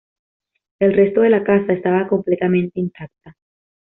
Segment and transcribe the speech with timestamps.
[0.79, 3.35] El resto de la casa estaba completamente intacta""".